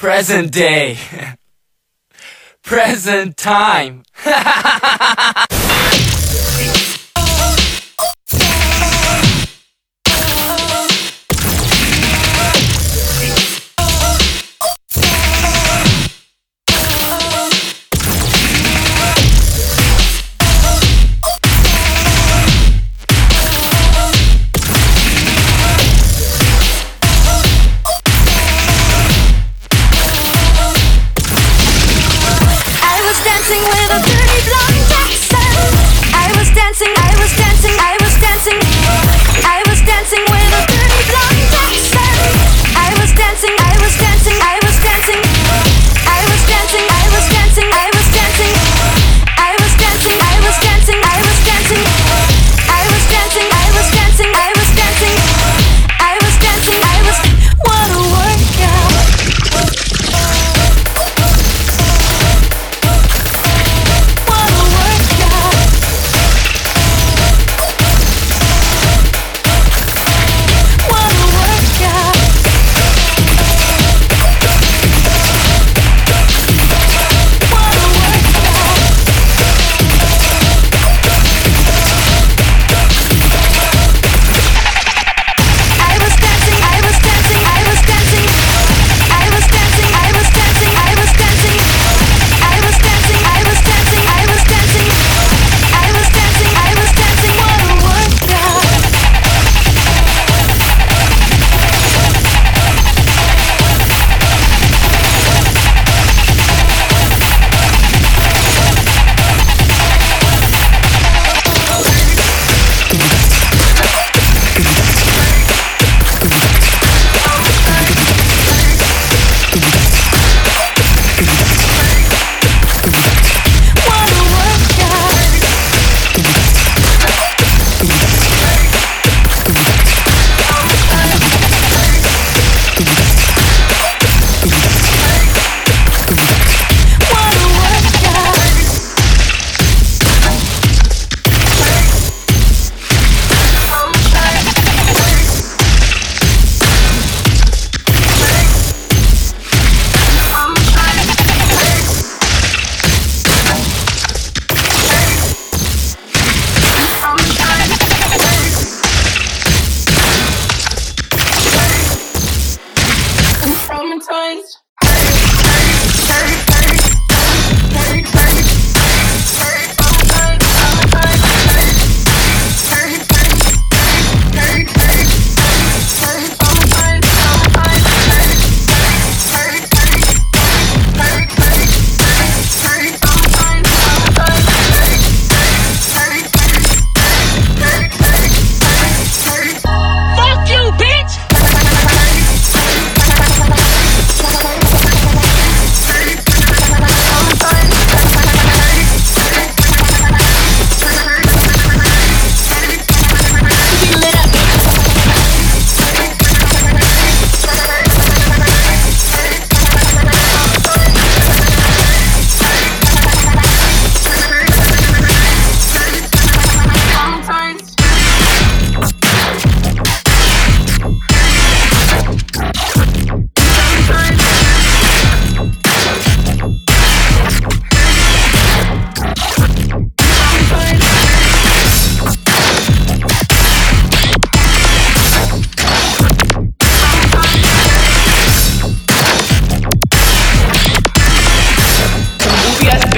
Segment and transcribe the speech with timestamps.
[0.00, 0.96] Present day.
[2.62, 4.02] Present time.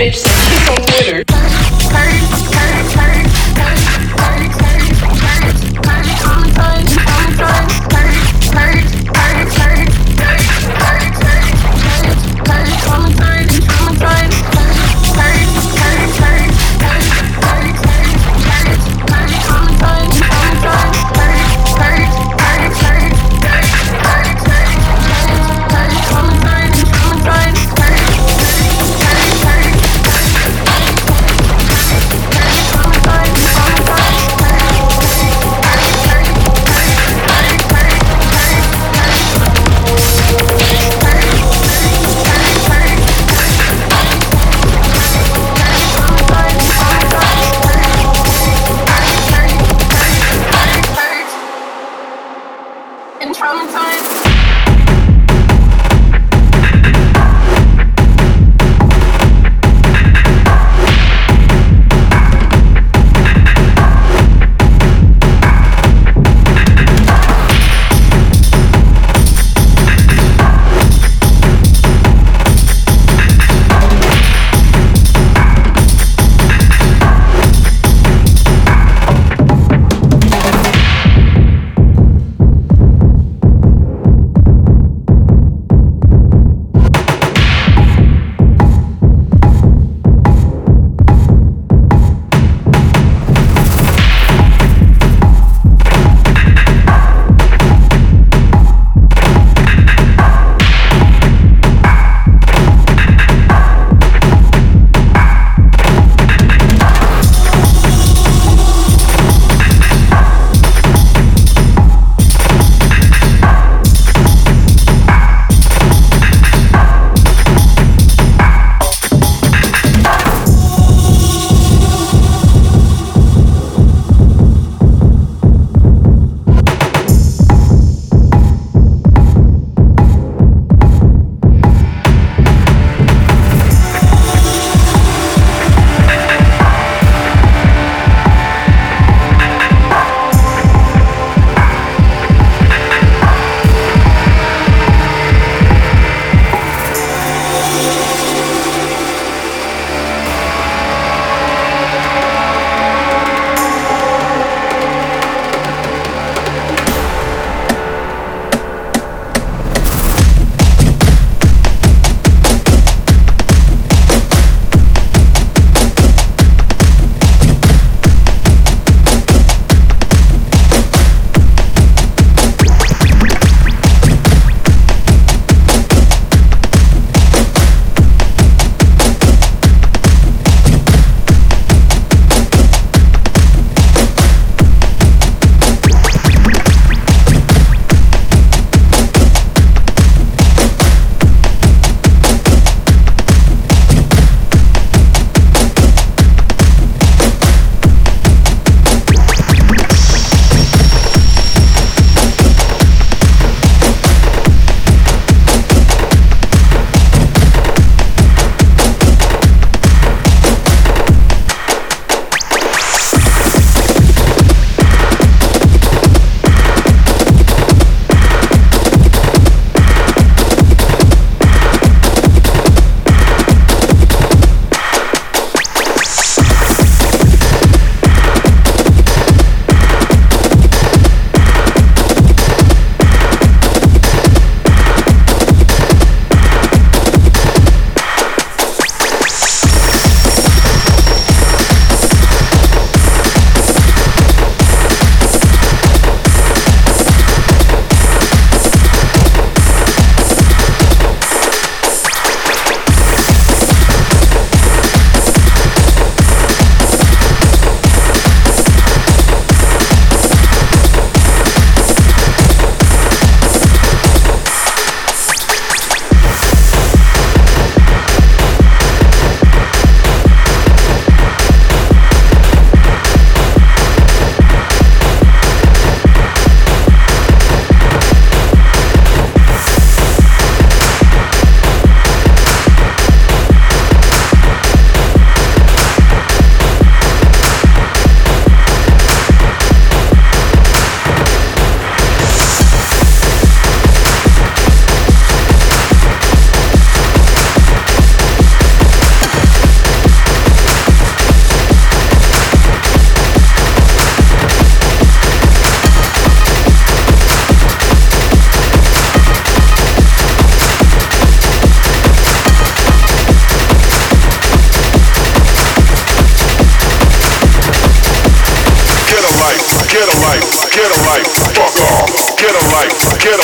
[0.03, 0.42] bitch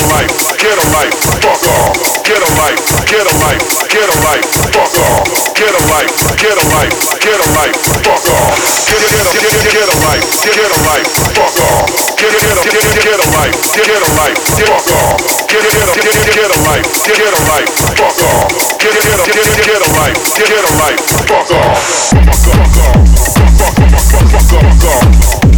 [0.09, 1.97] life, get a life, fuck off.
[2.25, 5.29] Get a life, get a life, get a life, fuck off.
[5.57, 8.57] Get a life, get a life, get a life, fuck off.
[8.89, 11.89] Get a get a get get get a life, get get a life, fuck off.
[12.17, 15.21] Get a get a get get get a life, get get a life, fuck off.
[15.49, 18.53] Get a get a get get get a life, get get a life, fuck off.
[18.79, 22.09] Get a get a get get get a life, get get a life, fuck off.
[22.09, 23.09] Fuck off.
[23.59, 25.58] Fuck fuck fuck fuck off.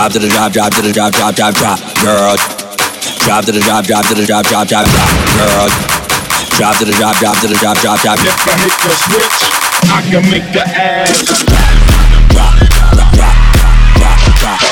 [0.00, 2.34] Drop to the drop, drop to the drop, drop, drop, drop, girl.
[3.20, 5.68] Drop to the drop, drop to the drop, drop, drop, drop, girl.
[6.56, 8.16] Drop to the drop, drop to the drop, drop, drop.
[8.16, 9.52] If I hit the switch,
[9.92, 11.44] I can make the ass
[12.32, 13.44] rock, rock, rock,
[14.00, 14.64] rock, rock,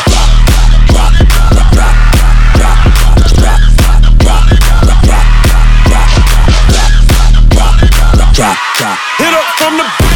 [8.41, 8.99] rock.
[9.19, 10.08] Hit up from the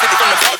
[0.00, 0.59] Take it from the back.